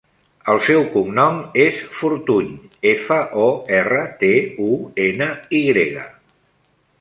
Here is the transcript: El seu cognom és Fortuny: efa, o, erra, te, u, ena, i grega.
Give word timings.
El 0.51 0.59
seu 0.67 0.85
cognom 0.93 1.35
és 1.65 1.81
Fortuny: 1.97 2.49
efa, 2.93 3.19
o, 3.43 3.45
erra, 3.81 4.01
te, 4.23 4.33
u, 4.71 4.71
ena, 5.07 5.29
i 5.61 5.63
grega. 5.69 6.09